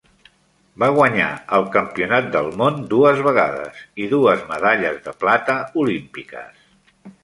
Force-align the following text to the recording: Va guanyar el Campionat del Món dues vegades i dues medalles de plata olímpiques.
Va 0.83 0.87
guanyar 0.95 1.27
el 1.57 1.67
Campionat 1.75 2.33
del 2.37 2.49
Món 2.63 2.81
dues 2.95 3.23
vegades 3.31 3.85
i 4.07 4.11
dues 4.17 4.45
medalles 4.53 5.01
de 5.09 5.19
plata 5.25 5.63
olímpiques. 5.87 6.71